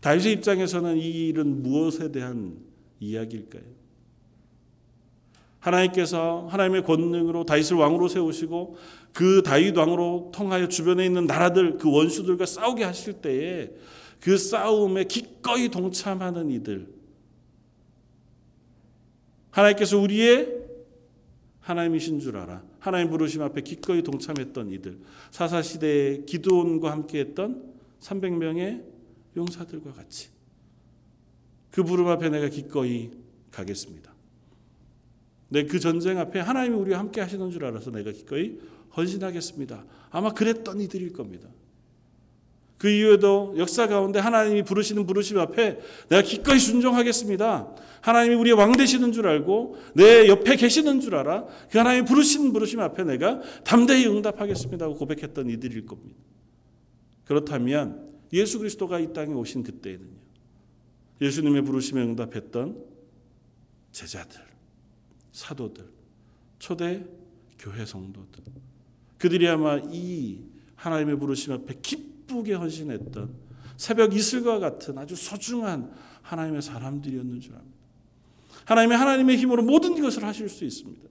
[0.00, 2.58] 다윗의 입장에서는 이 일은 무엇에 대한
[2.98, 3.62] 이야기일까요?
[5.60, 8.76] 하나님께서 하나님의 권능으로 다윗을 왕으로 세우시고
[9.12, 13.70] 그 다윗 왕으로 통하여 주변에 있는 나라들 그 원수들과 싸우게 하실 때에
[14.18, 16.88] 그 싸움에 기꺼이 동참하는 이들
[19.52, 20.48] 하나님께서 우리의
[21.60, 24.98] 하나님이신 줄 알아 하나님 부르심 앞에 기꺼이 동참했던 이들
[25.30, 28.84] 사사 시대에 기드온과 함께했던 300명의
[29.36, 30.28] 용사들과 같이
[31.70, 33.10] 그 부름 앞에 내가 기꺼이
[33.50, 34.12] 가겠습니다.
[35.50, 38.58] 내 그 전쟁 앞에 하나님이 우리와 함께 하시는 줄 알아서 내가 기꺼이
[38.96, 39.84] 헌신하겠습니다.
[40.10, 41.48] 아마 그랬던 이들일 겁니다.
[42.78, 47.74] 그 이후에도 역사 가운데 하나님이 부르시는 부르심 앞에 내가 기꺼이 순종하겠습니다.
[48.00, 51.44] 하나님이 우리의 왕 되시는 줄 알고 내 옆에 계시는 줄 알아.
[51.70, 56.20] 그 하나님이 부르시는 부르심 앞에 내가 담대히 응답하겠습니다 고 고백했던 이들일 겁니다.
[57.24, 60.18] 그렇다면 예수 그리스도가 이 땅에 오신 그때에는요.
[61.20, 62.80] 예수님의 부르심에 응답했던
[63.90, 64.40] 제자들,
[65.32, 65.84] 사도들,
[66.60, 67.04] 초대
[67.58, 68.44] 교회 성도들.
[69.18, 70.38] 그들이 아마 이
[70.76, 71.74] 하나님의 부르심 앞에
[72.28, 73.34] 기쁘게 헌신했던
[73.76, 75.90] 새벽 이슬과 같은 아주 소중한
[76.22, 77.78] 하나님의 사람들이었는 줄 압니다.
[78.66, 81.08] 하나님의 하나님의 힘으로 모든 것을 하실 수 있습니다.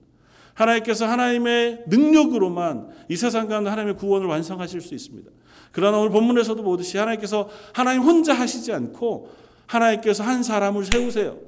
[0.54, 5.30] 하나님께서 하나님의 능력으로만 이 세상 가운데 하나님의 구원을 완성하실 수 있습니다.
[5.72, 9.30] 그러나 오늘 본문에서도 보듯이 하나님께서 하나님 혼자 하시지 않고
[9.66, 11.38] 하나님께서 한 사람을 세우세요.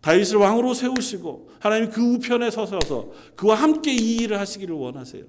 [0.00, 5.24] 다윗을 왕으로 세우시고 하나님 그 우편에 서셔서 그와 함께 이 일을 하시기를 원하세요.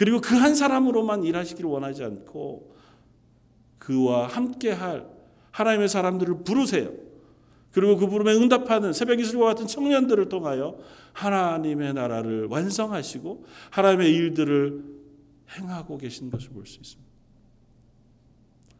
[0.00, 2.74] 그리고 그 한 사람으로만 일하시기를 원하지 않고
[3.78, 5.06] 그와 함께 할
[5.50, 6.90] 하나님의 사람들을 부르세요.
[7.70, 10.78] 그리고 그 부름에 응답하는 새벽 이슬과 같은 청년들을 통하여
[11.12, 14.82] 하나님의 나라를 완성하시고 하나님의 일들을
[15.58, 17.10] 행하고 계신 것을 볼 수 있습니다.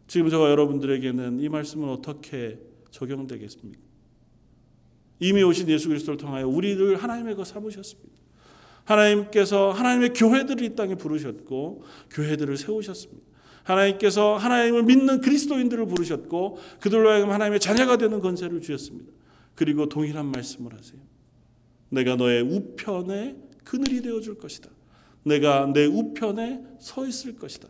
[0.06, 2.59] 지금 저와 여러분들에게는 이 말씀은 어떻게
[2.90, 3.78] 적용되겠습니까?
[5.18, 8.19] 이미 오신 예수 그리스도를 통하여 우리를 하나님의 것 삼으셨습니다.
[8.90, 13.22] 하나님께서 하나님의 교회들을 이 땅에 부르셨고 교회들을 세우셨습니다.
[13.62, 19.12] 하나님께서 하나님을 믿는 그리스도인들을 부르셨고 그들로 하여금 하나님의 자녀가 되는 건세를 주셨습니다.
[19.55, 21.00] 그리고 동일한 말씀을 하세요.
[21.90, 24.70] 내가 너의 우편에 그늘이 되어 줄 것이다.
[25.24, 27.68] 내가 내 우편에 서 있을 것이다.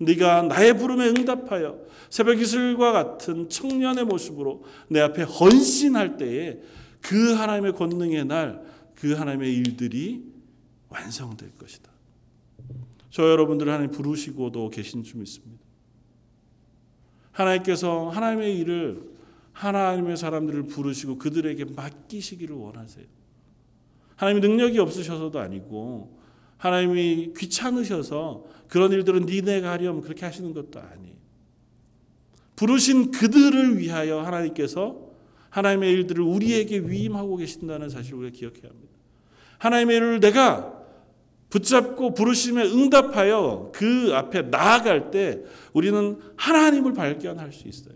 [0.00, 1.78] 네가 나의 부름에 응답하여
[2.10, 6.58] 새벽 이슬과 같은 청년의 모습으로 내 앞에 헌신할 때에
[7.00, 8.62] 그 하나님의 권능의 날,
[8.98, 10.24] 그 하나님의 일들이
[10.88, 11.88] 완성될 것이다.
[13.10, 15.64] 저 여러분들 하나님 부르시고도 계신 줄 믿습니다.
[17.30, 19.08] 하나님께서 하나님의 일을
[19.52, 23.06] 하나님의 사람들을 부르시고 그들에게 맡기시기를 원하세요.
[24.16, 26.18] 하나님이 능력이 없으셔서도 아니고
[26.56, 31.14] 하나님이 귀찮으셔서 그런 일들은 니네가 하렴 그렇게 하시는 것도 아니에요.
[32.56, 35.08] 부르신 그들을 위하여 하나님께서
[35.50, 38.87] 하나님의 일들을 우리에게 위임하고 계신다는 사실을 우리가 기억해야 합니다.
[39.58, 40.78] 하나님의 일을 내가
[41.50, 45.40] 붙잡고 부르심에 응답하여 그 앞에 나아갈 때
[45.72, 47.94] 우리는 하나님을 발견할 수 있어요.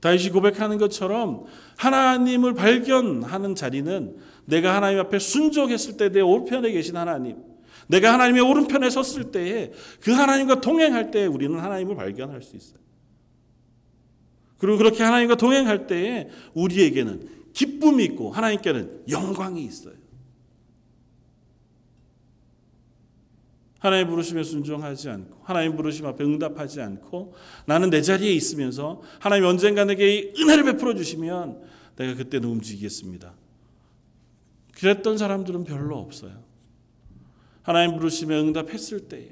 [0.00, 1.44] 다윗이 고백하는 것처럼
[1.76, 7.36] 하나님을 발견하는 자리는 내가 하나님 앞에 순종했을 때 내 오른편에 계신 하나님,
[7.86, 12.80] 내가 하나님의 오른편에 섰을 때에 그 하나님과 동행할 때 우리는 하나님을 발견할 수 있어요.
[14.58, 19.94] 그리고 그렇게 하나님과 동행할 때에 우리에게는 기쁨이 있고 하나님께는 영광이 있어요.
[23.80, 27.34] 하나님 부르심에 순종하지 않고 하나님 부르심 앞에 응답하지 않고
[27.64, 31.62] 나는 내 자리에 있으면서 하나님 언젠가 내게 이 은혜를 베풀어 주시면
[31.96, 33.34] 내가 그때는 움직이겠습니다.
[34.74, 36.42] 그랬던 사람들은 별로 없어요.
[37.62, 39.30] 하나님 부르심에 응답했을 때에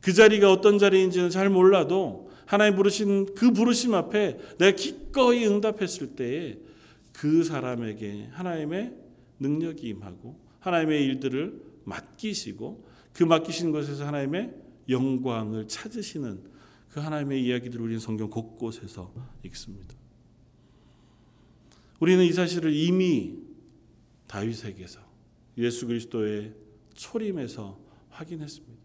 [0.00, 6.58] 그 자리가 어떤 자리인지는 잘 몰라도 하나님 부르신 그 부르심 앞에 내가 기꺼이 응답했을 때에
[7.12, 8.96] 그 사람에게 하나님의
[9.38, 14.54] 능력이 임하고 하나님의 일들을 맡기시고 그 맡기신 것에서 하나님의
[14.88, 16.42] 영광을 찾으시는
[16.90, 19.12] 그 하나님의 이야기들을 우리는 성경 곳곳에서
[19.44, 19.94] 읽습니다.
[22.00, 23.38] 우리는 이 사실을 이미
[24.26, 25.00] 다윗에게서
[25.58, 26.54] 예수 그리스도의
[26.94, 27.78] 초림에서
[28.10, 28.82] 확인했습니다.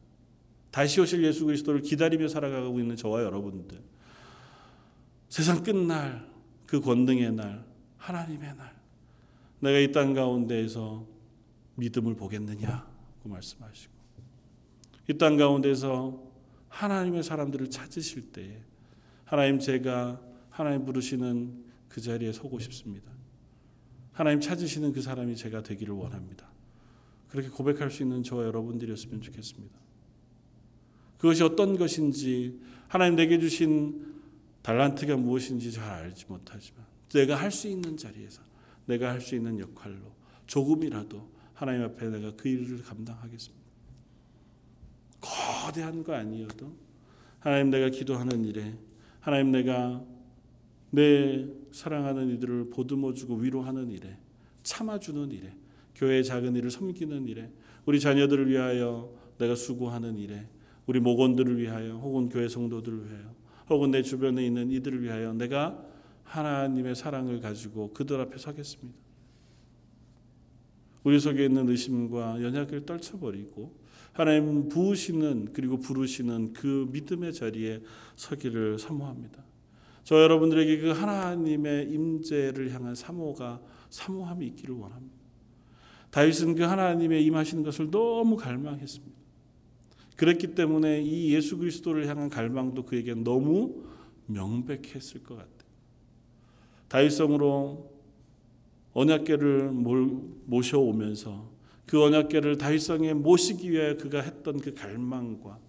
[0.71, 3.81] 다시 오실 예수 그리스도를 기다리며 살아가고 있는 저와 여러분들
[5.29, 6.29] 세상 끝날
[6.65, 7.65] 그 권능의 날
[8.07, 8.73] 하나님의 날
[9.59, 11.05] 내가 이 땅 가운데에서
[11.75, 12.87] 믿음을 보겠느냐
[13.21, 13.93] 고 말씀하시고
[15.09, 16.23] 이 땅 가운데서
[16.69, 18.61] 하나님의 사람들을 찾으실 때에
[19.25, 23.11] 하나님 제가 하나님 부르시는 그 자리에 서고 싶습니다.
[24.13, 26.47] 하나님 찾으시는 그 사람이 제가 되기를 원합니다.
[27.29, 29.75] 그렇게 고백할 수 있는 저와 여러분들이었으면 좋겠습니다.
[31.17, 34.21] 그것이 어떤 것인지 하나님 내게 주신
[34.61, 38.41] 달란트가 무엇인지 잘 알지 못하지만 내가 할 수 있는 자리에서
[38.85, 40.15] 내가 할 수 있는 역할로
[40.45, 43.65] 조금이라도 하나님 앞에 내가 그 일을 감당하겠습니다.
[45.19, 46.75] 거대한 거 아니어도
[47.39, 48.77] 하나님 내가 기도하는 일에
[49.19, 50.03] 하나님 내가
[50.91, 54.17] 내 사랑하는 이들을 보듬어주고 위로하는 일에
[54.63, 55.53] 참아주는 일에
[55.95, 57.51] 교회의 작은 일을 섬기는 일에
[57.85, 60.47] 우리 자녀들을 위하여 내가 수고하는 일에
[60.85, 63.35] 우리 목원들을 위하여 혹은 교회 성도들을 위하여
[63.69, 65.83] 혹은 내 주변에 있는 이들을 위하여 내가
[66.27, 68.97] 하나님의 사랑을 가지고 그들 앞에 서겠습니다.
[71.03, 73.73] 우리 속에 있는 의심과 연약을 떨쳐버리고
[74.11, 77.81] 하나님 부으시는 그리고 부르시는 그 믿음의 자리에
[78.15, 79.43] 서기를 사모합니다.
[80.03, 85.15] 저 여러분들에게 그 하나님의 임재를 향한 사모가 사모함이 있기를 원합니다.
[86.09, 89.17] 다윗은 그 하나님의 임하시는 것을 너무 갈망했습니다.
[90.15, 93.83] 그랬기 때문에 이 예수 그리스도를 향한 갈망도 그에게 너무
[94.25, 95.56] 명백했을 것 같아요.
[96.89, 97.91] 다윗성으로
[98.93, 101.49] 언약궤를 모셔오면서
[101.85, 105.59] 그 언약궤를 다윗성에 모시기 위해 그가 했던 그 갈망과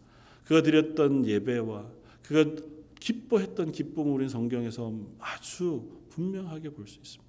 [0.45, 1.87] 그가 드렸던 예배와
[2.23, 2.63] 그가
[3.01, 7.29] 기뻐했던 기쁨을 우리는 성경에서 아주 분명하게 볼 수 있습니다.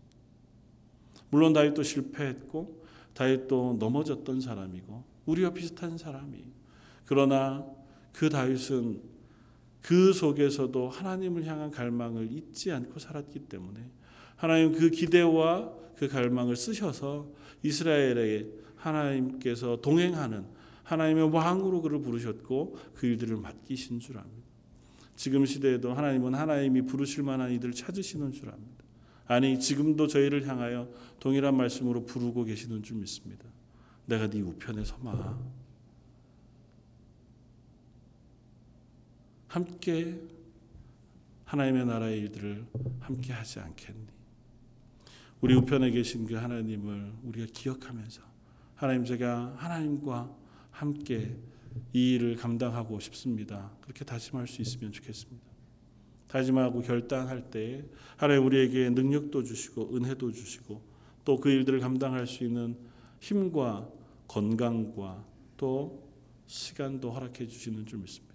[1.30, 6.44] 물론 다윗도 실패했고 다윗도 넘어졌던 사람이고 우리와 비슷한 사람이
[7.06, 7.66] 그러나
[8.14, 9.02] 그 다윗은
[9.82, 13.80] 그 속에서도 하나님을 향한 갈망을 잊지 않고 살았기 때문에
[14.36, 17.28] 하나님 그 기대와 그 갈망을 쓰셔서
[17.64, 20.46] 이스라엘에 하나님께서 동행하는
[20.84, 24.48] 하나님의 왕으로 그를 부르셨고 그 일들을 맡기신 줄 압니다.
[25.16, 28.86] 지금 시대에도 하나님은 하나님이 부르실 만한 이들을 찾으시는 줄 압니다.
[29.28, 30.90] 아니 지금도 저희를 향하여
[31.20, 33.46] 동일한 말씀으로 부르고 계시는 줄 믿습니다.
[34.06, 35.38] 내가 네 우편에 서마.
[39.50, 40.22] 함께
[41.46, 42.68] 하나님의 나라의 일들을
[43.00, 44.06] 함께 하지 않겠니?
[45.42, 48.22] 우리 우편에 계신 그 하나님을 우리가 기억하면서
[48.76, 50.32] 하나님 제가 하나님과
[50.70, 51.36] 함께
[51.94, 53.72] 이 일을 감당하고 싶습니다.
[53.82, 55.50] 그렇게 다짐할 수 있으면 좋겠습니다.
[56.28, 57.84] 다짐하고 결단할 때
[58.18, 60.88] 하나님 우리에게 능력도 주시고 은혜도 주시고
[61.26, 62.78] 또 그 일들을 감당할 수 있는
[63.20, 63.90] 힘과
[64.28, 65.26] 건강과
[65.58, 66.08] 또
[66.46, 68.29] 시간도 허락해 주시는 줄 믿습니다.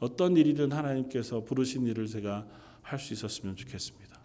[0.00, 2.46] 어떤 일이든 하나님께서 부르신 일을 제가
[2.82, 4.20] 할 수 있었으면 좋겠습니다.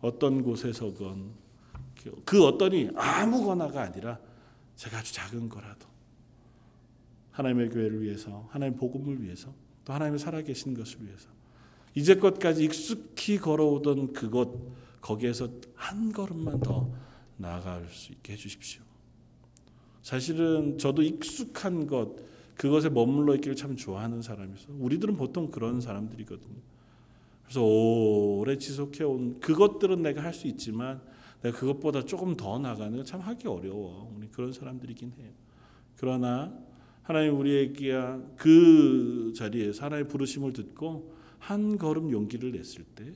[0.00, 1.32] 어떤 곳에서건
[2.24, 4.18] 그 어떤이 아무거나가 아니라
[4.76, 5.86] 제가 아주 작은 거라도
[7.32, 9.52] 하나님의 교회를 위해서 하나님 복음을 위해서
[9.84, 11.28] 또 하나님의 살아계신 것을 위해서
[11.94, 16.90] 이제껏까지 익숙히 걸어오던 그곳 거기에서 한 걸음만 더
[17.36, 18.82] 나아갈 수 있게 해주십시오.
[20.02, 22.16] 사실은 저도 익숙한 것
[22.58, 26.60] 그것에 머물러 있기를 참 좋아하는 사람이서 우리들은 보통 그런 사람들이거든요.
[27.44, 31.00] 그래서 오래 지속해 온 그것들은 내가 할 수 있지만
[31.42, 34.12] 내가 그것보다 조금 더 나가는 건 참 하기 어려워.
[34.16, 35.30] 우리 그런 사람들이긴 해요.
[35.96, 36.52] 그러나
[37.02, 37.94] 하나님 우리에게
[38.36, 43.12] 그 자리에서 하나님의 부르심을 듣고 한 걸음 용기를 냈을 때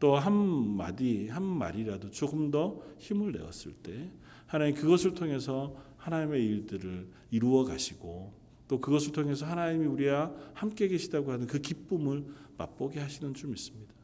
[0.00, 0.32] 또 한
[0.76, 4.08] 마디 한 말이라도 조금 더 힘을 내었을 때
[4.46, 8.32] 하나님 그것을 통해서 하나님의 일들을 이루어 가시고
[8.68, 12.24] 또 그것을 통해서 하나님이 우리와 함께 계시다고 하는 그 기쁨을
[12.58, 13.94] 맛보게 하시는 줄 믿습니다.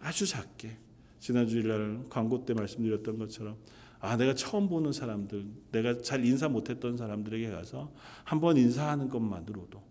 [0.00, 0.78] 아주 작게
[1.18, 3.56] 지난 주일날 광고 때 말씀드렸던 것처럼
[4.00, 7.92] 아 내가 처음 보는 사람들, 내가 잘 인사 못했던 사람들에게 가서
[8.22, 9.82] 한번 인사하는 것만으로도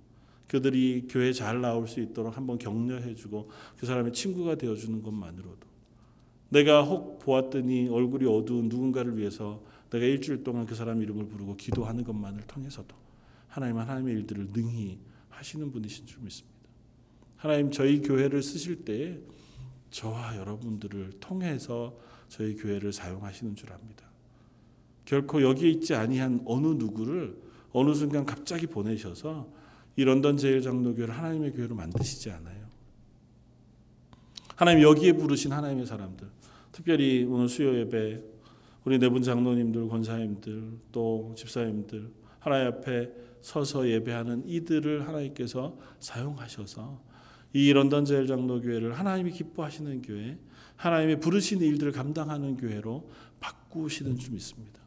[0.47, 5.67] 그들이 교회 잘 나올 수 있도록 한번 격려해주고 그 사람의 친구가 되어주는 것만으로도
[6.49, 12.05] 내가 혹 보았더니 얼굴이 어두운 누군가를 위해서 내가 일주일 동안 그 사람 이름을 부르고 기도하는
[12.05, 12.95] 것만을 통해서도
[13.57, 14.99] 하나님 하나님의 일들을 능히
[15.29, 16.59] 하시는 분이신 줄 믿습니다.
[17.37, 19.19] 하나님 저희 교회를 쓰실 때에
[19.89, 21.97] 저와 여러분들을 통해서
[22.29, 24.05] 저희 교회를 사용하시는 줄 압니다.
[25.05, 27.35] 결코 여기에 있지 아니한 어느 누구를
[27.71, 29.51] 어느 순간 갑자기 보내셔서
[29.95, 32.67] 이 런던 제일 장로교회를 하나님의 교회로 만드시지 않아요.
[34.55, 36.27] 하나님 여기에 부르신 하나님의 사람들,
[36.71, 38.23] 특별히 오늘 수요 예배
[38.83, 46.99] 우리 네분 장로님들, 권사님들, 또 집사님들 하나님 앞에 서서 예배하는 이들을 하나님께서 사용하셔서
[47.53, 50.37] 이 런던 제일 장로교회를 하나님이 기뻐하시는 교회,
[50.75, 54.81] 하나님의 부르신 일들을 감당하는 교회로 바꾸시는 줄 믿습니다.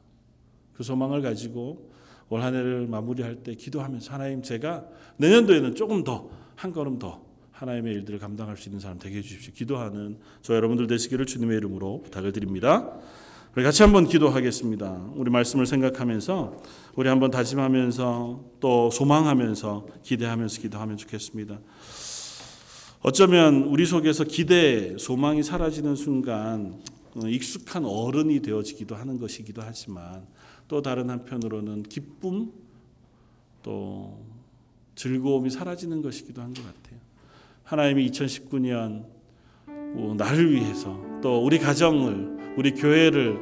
[0.75, 1.91] 그 소망을 가지고
[2.29, 4.87] 올 한 해를 마무리할 때 기도하면서 하나님 제가
[5.17, 9.55] 내년도에는 조금 더 한 걸음 더 하나님의 일들을 감당할 수 있는 사람 되게 해주십시오.
[9.55, 12.99] 기도하는 저 여러분들 되시기를 주님의 이름으로 부탁을 드립니다.
[13.57, 15.11] 우리 같이 한번 기도하겠습니다.
[15.17, 16.63] 우리 말씀을 생각하면서
[16.95, 21.59] 우리 한번 다짐하면서 또 소망하면서 기대하면서 기도하면 좋겠습니다.
[23.03, 26.81] 어쩌면 우리 속에서 기대, 소망이 사라지는 순간
[27.17, 30.29] 어, 익숙한 어른이 되어지기도 하는 것이기도 하지만
[30.69, 32.53] 또 다른 한편으로는 기쁨
[33.65, 34.21] 또
[34.95, 37.01] 즐거움이 사라지는 것이기도 한 것 같아요.
[37.65, 39.07] 하나님이 2019년
[39.67, 43.39] 어, 나를 위해서 또 우리 가정을 우리 교회를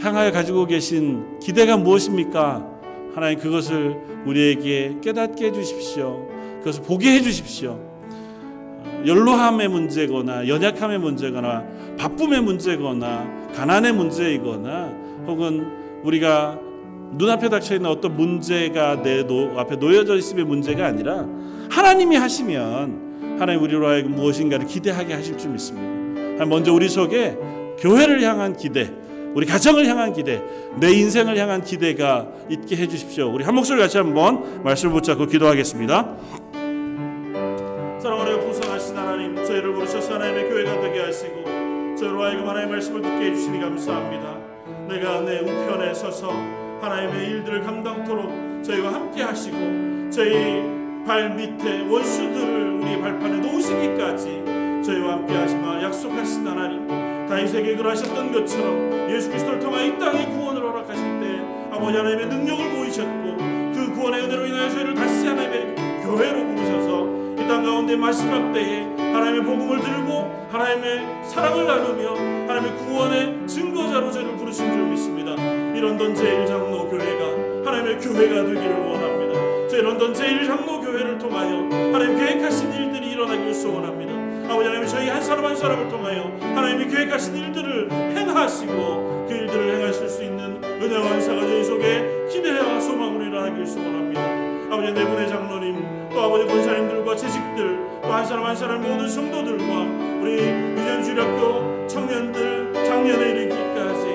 [0.00, 2.66] 향하여 가지고 계신 기대가 무엇입니까?
[3.14, 3.96] 하나님 그것을
[4.26, 6.28] 우리에게 깨닫게 해 주십시오.
[6.58, 7.78] 그것을 보게 해 주십시오.
[9.06, 11.64] 연로함의 문제거나 연약함의 문제거나
[11.98, 14.92] 바쁨의 문제거나 가난의 문제이거나
[15.26, 15.66] 혹은
[16.02, 16.58] 우리가
[17.12, 19.24] 눈앞에 닥쳐 있는 어떤 문제가 내
[19.56, 21.26] 앞에 놓여져 있음의 문제가 아니라
[21.70, 26.44] 하나님이 하시면 하나님 우리로 하여금 무엇인가를 기대하게 하실 줄 믿습니다.
[26.44, 27.36] 먼저 우리 속에
[27.80, 28.90] 교회를 향한 기대,
[29.34, 30.42] 우리 가정을 향한 기대,
[30.78, 33.32] 내 인생을 향한 기대가 있게 해 주십시오.
[33.32, 36.16] 우리 한 목소리 같이 한번 말씀을 붙잡고 기도하겠습니다.
[38.00, 43.34] 사랑하는 풍성하신 하나님, 저희를 부르셔서 하나님의 교회가 되게 하시고 저희로 하여금 하나님의 말씀을 듣게 해
[43.34, 44.36] 주시니 감사합니다.
[44.88, 46.32] 내가 내 우편에 서서
[46.80, 49.56] 하나님의 일들을 감당토록 저희와 함께 하시고
[50.10, 50.62] 저희
[51.06, 54.42] 발 밑에 원수들을 우리 발판에 놓으시기까지
[54.82, 56.86] 저희와 함께 하시마 약속하신 하나님
[57.28, 63.36] 다윗에게 그러하셨던 것처럼 예수 그리스도를 통하여 이 땅에 구원을 허락하실 때 아버지 하나님의 능력을 보이셨고
[63.74, 69.80] 그 구원의 은혜로 인하여 저희를 다시 하나님의 교회로 부르셔서 땅 가운데 마지막 때에 하나님의 복음을
[69.80, 72.14] 들고 하나님의 사랑을 나누며
[72.48, 75.32] 하나님의 구원의 증거자로 저를 부르신 줄 믿습니다.
[75.76, 77.24] 이 런던 제일장로 교회가
[77.64, 79.68] 하나님의 교회가 되기를 원합니다.
[79.68, 81.58] 저희 런던 제일장로 교회를 통하여
[81.92, 84.19] 하나님 계획하신 일들이 일어나기를 소원합니다.
[84.50, 90.08] 아버지 하나님 저희 한 사람 한 사람을 통하여 하나님이 계획하신 일들을 행하시고 그 일들을 행하실
[90.08, 94.74] 수 있는 은혜와 은사가 저희 속에 기대와 소망으로 일어나기를 소원합니다.
[94.74, 99.64] 아버지 네 분의 장로님 또 아버지 권사님들과 재직들 또 한 사람 한 사람 모든 성도들과
[100.20, 104.06] 우리 유전주일학교 청년들 작년에 이르기까지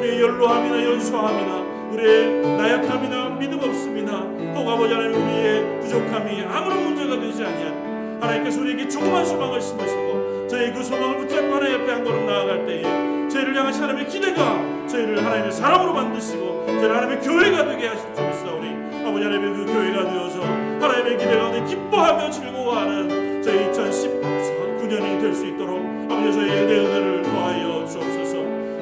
[0.00, 1.54] 우리의 연로함이나 연소함이나
[1.92, 4.12] 우리의 나약함이나 믿음 없음이나
[4.56, 10.72] 혹 아버지 하나님 우리의 부족함이 아무런 문제가 되지 아니한 하나님께서 우리에게 조그만 소망을 심으시고 저희
[10.72, 12.82] 그 소망을 붙잡고 하나님 옆에 한 걸음 나아갈 때에
[13.28, 19.06] 저희를 향한 하나님의 기대가 저희를 하나님의 사람으로 만드시고 저희를 하나님의 교회가 되게 하실 줄 믿사오니
[19.06, 25.80] 아버지 하나님의 그 교회가 되어서 하나님의 기대 가운데 기뻐하며 즐거워하는 저희 2019년이 될 수 있도록
[26.10, 28.36] 아버지 저희의 내 은혜를 더하여 주옵소서.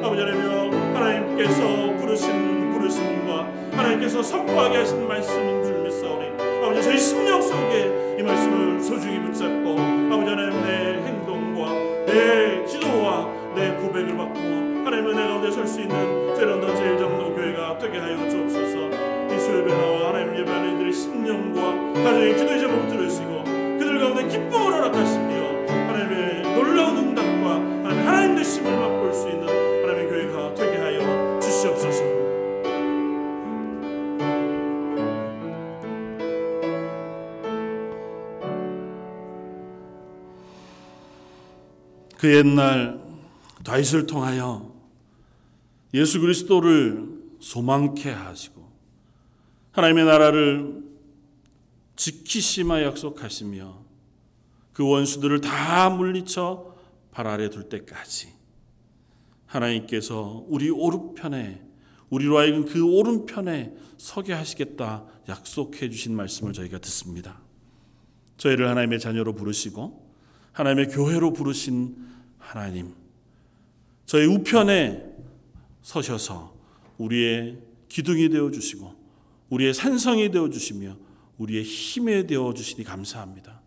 [0.04, 6.26] 아버지 하나님 하나님께서 부르신 부르심과 하나님께서 선포하게 하신 말씀인 줄 믿사오니
[6.64, 7.91] 아버지 저희 심령 속에
[8.22, 11.72] 이 말씀을 소중히 붙잡고 아버지 하나님 내 행동과
[12.06, 17.98] 내 기도와 내 고백을 받고 하나님 은혜 가운데 설 수 있는 제런더 제일장로 교회가 되게
[17.98, 18.90] 하여 주옵소서.
[19.26, 22.91] 이 수요일에 나와 하나님 예배하는 이들의 심령과 가정의 기도의 제목 들으
[42.22, 43.00] 그 옛날
[43.64, 44.72] 다윗을 통하여
[45.92, 48.64] 예수 그리스도를 소망케 하시고
[49.72, 50.84] 하나님의 나라를
[51.96, 53.76] 지키시마 약속하시며
[54.72, 56.76] 그 원수들을 다 물리쳐
[57.10, 58.28] 발 아래 둘 때까지
[59.46, 61.60] 하나님께서 우리 오른편에
[62.08, 67.40] 우리로 하여금 그 오른편에 서게 하시겠다 약속해 주신 말씀을 저희가 듣습니다.
[68.36, 70.08] 저희를 하나님의 자녀로 부르시고
[70.52, 72.11] 하나님의 교회로 부르신
[72.42, 72.92] 하나님
[74.04, 75.02] 저희 우편에
[75.80, 76.54] 서셔서
[76.98, 78.94] 우리의 기둥이 되어 주시고
[79.50, 80.96] 우리의 산성이 되어 주시며
[81.38, 83.60] 우리의 힘이 되어 주시니 감사합니다.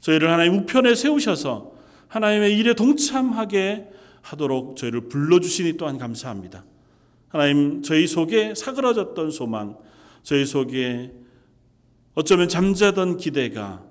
[0.00, 1.72] 저희를 하나님 우편에 세우셔서
[2.08, 3.90] 하나님의 일에 동참하게
[4.22, 6.64] 하도록 저희를 불러 주시니 또한 감사합니다.
[7.28, 9.76] 하나님 저희 속에 사그러졌던 소망,
[10.22, 11.12] 저희 속에
[12.14, 13.84] 어쩌면 잠자던 기대가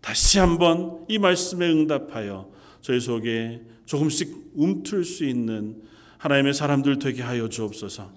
[0.00, 5.82] 다시 한번 이 말씀에 응답하여 저희 속에 조금씩 움틀 수 있는
[6.18, 8.12] 하나님의 사람들 되게 하여 주옵소서.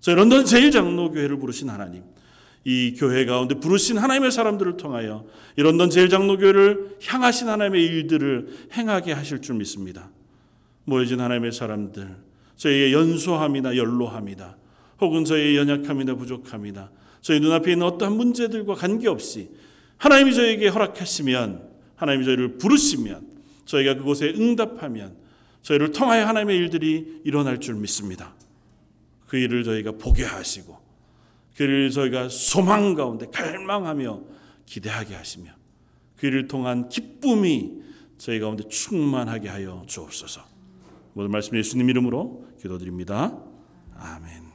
[0.00, 2.04] 저희 런던 제일장로교회를 부르신 하나님,
[2.64, 5.26] 이 교회 가운데 부르신 하나님의 사람들을 통하여
[5.56, 10.10] 이 런던 제일장로교회를 향하신 하나님의 일들을 행하게 하실 줄 믿습니다.
[10.84, 12.16] 모여진 하나님의 사람들,
[12.56, 14.56] 저희의 연소함이나 연로함이다.
[15.00, 19.50] 혹은 저희의 연약함이나 부족함이나 저희 눈앞에 있는 어떠한 문제들과 관계없이
[19.98, 23.35] 하나님이 저에게 허락하시면 하나님이 저희를 부르시면
[23.66, 25.16] 저희가 그곳에 응답하면
[25.62, 28.34] 저희를 통하여 하나님의 일들이 일어날 줄 믿습니다.
[29.26, 30.78] 그 일을 저희가 보게 하시고
[31.56, 34.22] 그 일을 저희가 소망 가운데 갈망하며
[34.64, 35.50] 기대하게 하시며
[36.16, 37.82] 그 일을 통한 기쁨이
[38.18, 40.42] 저희 가운데 충만하게 하여 주옵소서.
[41.12, 43.38] 모든 말씀 예수님 이름으로 기도드립니다.
[43.94, 44.45] 아멘.